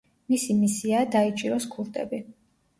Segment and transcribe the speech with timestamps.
[0.33, 2.25] მისი მისიაა დაიჭიროს ქურდები.